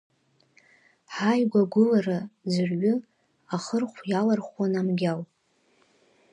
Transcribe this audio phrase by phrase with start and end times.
[1.13, 2.19] Ҳааигәа агәылара,
[2.51, 2.93] ӡәырҩы,
[3.55, 5.21] ахырхә иалархуан амгьал.